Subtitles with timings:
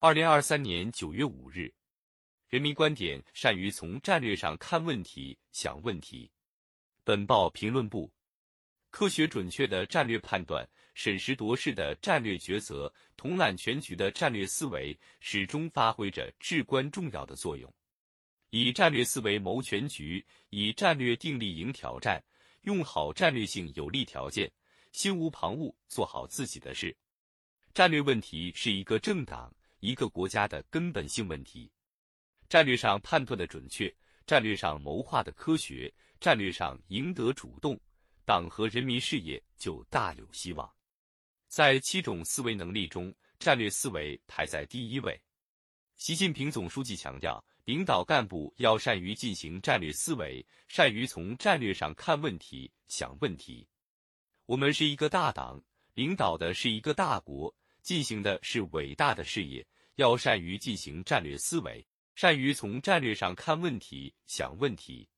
[0.00, 1.74] 二零二三年九月五日，
[2.48, 6.30] 人民观点善于从战略上看问题、想问题。
[7.02, 8.08] 本报评论部：
[8.90, 10.64] 科学准确的战略判断、
[10.94, 17.68] 审时度势的战略抉择、统揽全局的战略思维，始终发挥着至关重要的作用。
[18.50, 22.22] 以战略思维谋全局，以战略定力迎挑战，
[22.60, 24.48] 用好战略性有利条件，
[24.92, 26.96] 心无旁骛做好自己的事。
[27.74, 29.52] 战略问题是一个政党。
[29.80, 31.70] 一个国家的根本性问题，
[32.48, 33.94] 战略上判断的准确，
[34.26, 37.78] 战略上谋划的科学，战略上赢得主动，
[38.24, 40.68] 党和人民事业就大有希望。
[41.48, 45.20] 在七种思维能力中，战略思维排在第一位。
[45.96, 53.66] 习近平总书记强调，领导干部要善于进行战略思维，善于从战略上看问题、想问题。
[54.46, 55.62] 我们是一个大党，
[55.94, 57.54] 领导的是一个大国。
[57.88, 61.82] 进行的是伟大的事业，要善于进行战略思维，
[62.14, 65.08] 善于从战略上看问题、想问题。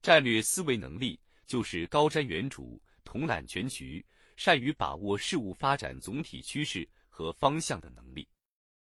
[0.00, 8.24] 战略思维能力就是高瞻远瞩、统揽全局、善于把握事物发展总体趋势和方向的能力。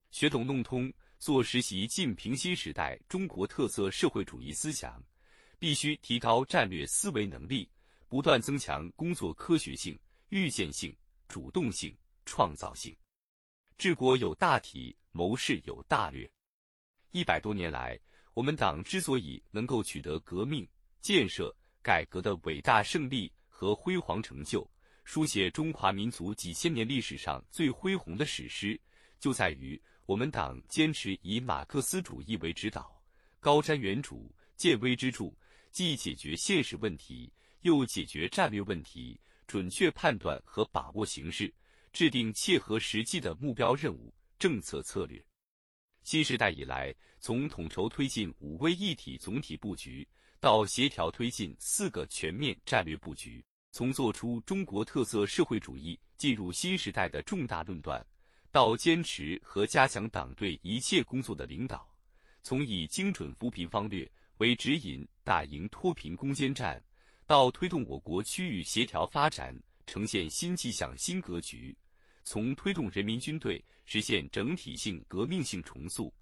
[0.09, 4.99] 学懂弄通，做实习近平新时代中国特色社会主义思想，
[5.59, 7.69] 必须提高战略思维能力，
[8.07, 9.95] 不断增强工作科学性、
[10.29, 10.91] 预见性、
[11.27, 12.91] 主动性、创造性。
[13.83, 16.31] 治国有大体，谋事有大略。
[17.11, 17.99] 一百多年来，
[18.33, 20.65] 我们党之所以能够取得革命、
[21.01, 24.65] 建设、改革的伟大胜利和辉煌成就，
[25.03, 28.79] 书写中华民族几千年历史上最恢宏的史诗，
[29.19, 33.03] 就在于我们党坚持以马克思主义为指导，
[33.41, 35.29] 高瞻远瞩、见微知著，
[35.71, 37.29] 既解决现实问题，
[37.63, 41.53] 又解决战略问题，准确判断和把握形势。
[41.93, 45.23] 制定切合实际的目标任务、政策策略。
[46.01, 50.05] 新时代以来，从统筹推进五位一体总体布局，
[50.39, 53.39] 到协调推进四个全面战略布局；
[53.71, 58.03] 从做出中国特色社会主义进入新时代的重大论断，
[58.51, 61.77] 到坚持和加强党对一切工作的领导；
[62.41, 66.83] 从以精准扶贫方略为指引，打赢脱贫攻坚战，
[67.27, 69.55] 到推动我国区域协调发展
[69.85, 71.73] 呈现新气象、新格局。
[72.23, 76.13] 从推动人民军队实现整体性革命性重塑，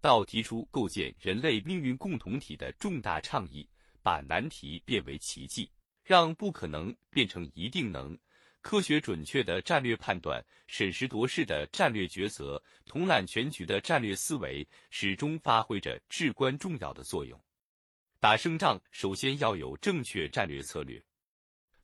[0.00, 3.68] 到提出构建人类命运共同体的重大倡议，
[4.02, 5.70] 把难题变为奇迹，
[6.02, 8.18] 让不可能变成一定能，
[8.62, 17.38] 科学准确的战略判断，审时度势的战略抉择，统揽全局的战略思维，始终发挥着至关重要的作用。
[18.18, 21.02] 打胜仗，首先要有正确战略策略。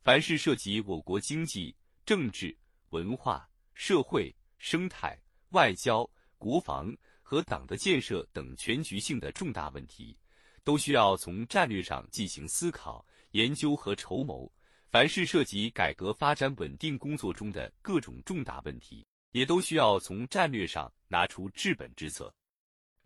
[0.02, 2.56] 凡是涉及我国经济、政治、
[2.90, 3.48] 文化。
[3.76, 5.16] 社会、生态、
[5.50, 10.16] 外交、国防和党的建设等全局性的重大问题，
[10.64, 14.50] 都需要从战略上进行思考、研究和筹谋。
[14.88, 22.34] 凡是涉及改革发展稳定工作中的各种重大问题，也都需要从战略上拿出治本之策。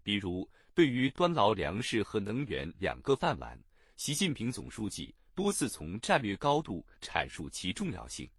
[0.04, 3.60] 比如，对于端牢粮食和能源两个饭碗，
[3.96, 8.30] 习近平总书记多次从战略高度阐述其重要性。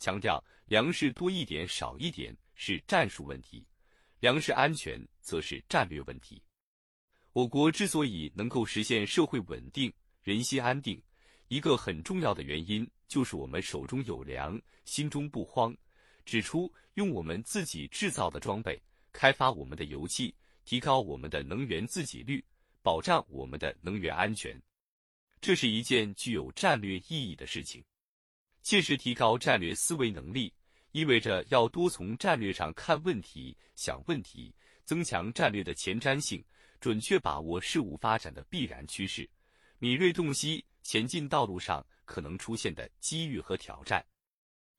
[0.00, 3.64] 强调粮食多一点少一点是战术问题，
[4.18, 6.42] 粮食安全则是战略问题。
[7.32, 11.00] 我国之所以能够实现社会稳定、人心安定，
[11.48, 15.76] 一个很重要的原因就是我们手中有粮，心中不慌。
[16.24, 18.80] 指出用我们自己制造的装备，
[19.12, 20.34] 开发我们的油气，
[20.64, 22.44] 提高我们的能源自给率，
[22.82, 24.60] 保障我们的能源安全，
[25.40, 27.84] 这是一件具有战略意义的事情。
[28.62, 30.52] 切实提高战略思维能力，
[30.92, 34.54] 意味着要多从战略上看问题、想问题，
[34.84, 36.44] 增强战略的前瞻性，
[36.80, 39.28] 准确把握事物发展的必然趋势，
[39.78, 44.04] 敏锐洞悉前进道路上可能出现的机遇和挑战。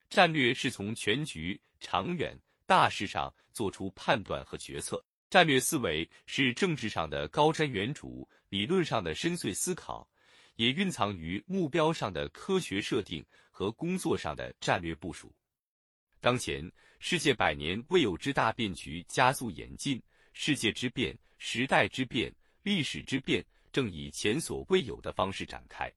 [0.08, 10.06] 战略是从全局、长远、大事上做出判断和决策，战略思维是政治上的高瞻远瞩，理论上的深邃思考。
[10.56, 15.34] 也蕴藏于目标上的科学设定和工作上的战略部署。
[16.20, 16.70] 当前，
[17.00, 20.00] 世界百年未有之大变局加速演进，
[20.32, 22.32] 世界之变、时代之变、
[22.62, 25.92] 历史之变正以前所未有的方式展开。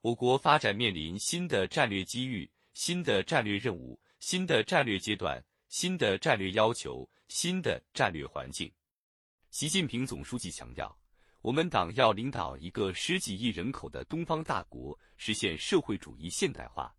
[0.00, 8.72] 我国发展面临新的战略机遇、新的战略任务、新的战略阶段、新的战略要求、新的战略环境。
[9.50, 11.01] 习近平总书记强调。
[11.42, 16.94] 我们党要领导一个十几亿人口的东方大国实现社会主义现代化，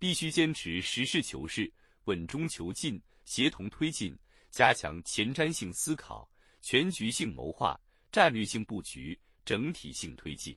[0.00, 1.72] 必须坚持实事求是、
[2.06, 4.18] 稳中求进、协同推进，
[4.50, 6.28] 加强前瞻性思考、
[6.60, 7.80] 全局性谋划、
[8.10, 10.56] 战略性布局、整体性推进。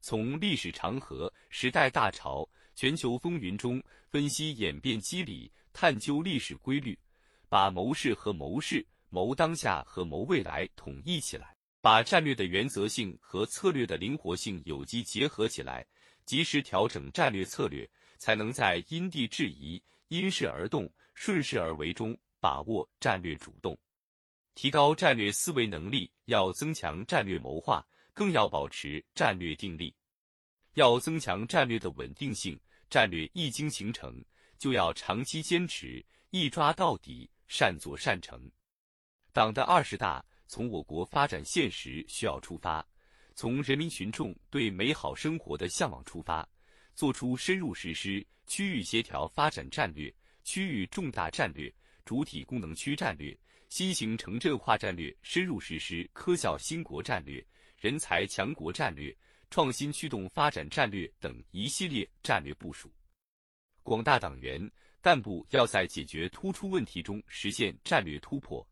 [0.00, 6.98] 从历史长河、时代大潮、全球风云中分析演变机理，探究历史规律，
[7.48, 15.86] 把谋事和谋事、谋当下和谋未来统一起来，把战略的原则性和策略的灵活性有机结合起来，
[16.24, 17.88] 及时调整战略策略，
[18.18, 22.18] 才能在因地制宜、因势而动、顺势而为中。
[22.40, 23.76] 把握战略主动，
[24.54, 27.84] 提高战略思维能力，要增强战略谋划，
[28.14, 29.92] 更要保持战略定力。
[30.74, 32.56] 要增强战略的稳定性，
[32.88, 34.24] 战略一经形成，
[34.56, 38.48] 就要长期坚持，一抓到底，善作善成。
[39.32, 42.84] 党的二十大从我国发展现实需要出发，
[43.36, 46.48] 从人民群众对美好生活的向往出发，
[46.96, 50.12] 作出深入实施区域协调发展战略、
[50.42, 51.72] 区域重大战略。
[52.04, 57.46] 主体功能区战略、新型城镇化战略深入实施科教兴国战略、
[57.76, 59.14] 人才强国战略、
[59.50, 62.90] 创新驱动发展战略等一系列战略部署。
[63.82, 64.58] 广大党员
[65.02, 68.66] 干部要在解决突出问题中实现战略突破，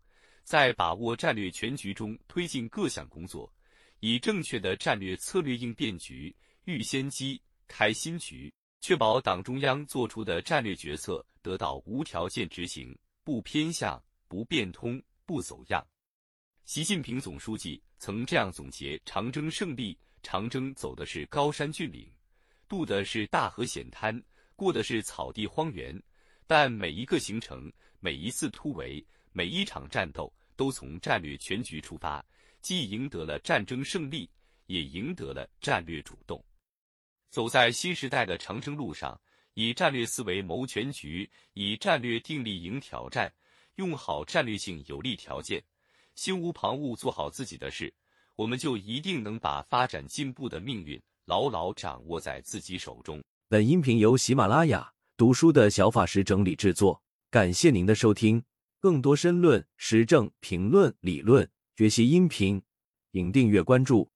[0.47, 3.53] 在把握战略全局中推进各项工作，
[3.99, 6.33] 以正确的战略策略应变局，
[6.67, 12.97] 预先机，开新局，确保党中央作出的战略决策得到无条件执行。
[13.25, 15.85] 不偏向，不变通，不走样。
[16.65, 22.09] 习近平总书记曾这样总结长征胜利：长征走的是高山峻岭，
[22.69, 24.23] 渡的是大河险滩，
[24.55, 26.01] 过的是草地荒原。
[26.47, 29.05] 但每一个行程，每一次突围，
[29.37, 32.25] 每一场战斗，都从战略全局出发，
[32.63, 34.31] 既赢得了战争胜利，
[34.65, 36.43] 也赢得了战略主动。
[37.29, 39.21] 走在新时代的长征路上。
[39.53, 43.33] 以战略思维谋全局，以战略定力迎挑战，
[43.77, 45.65] 用好战略性有利条件，
[46.15, 47.91] 心无旁骛做好自己的事，
[48.35, 53.23] 我们就一定能把发展进步的命运牢牢掌握在自己手中。
[53.49, 58.43] 本音频由喜马拉雅读书的小法师整理制作，感谢您的收听。
[58.81, 62.63] 更多申论、时政评论、理论学习音频，
[63.13, 64.11] 请订阅关注。